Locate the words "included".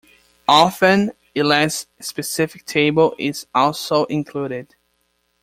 4.05-4.73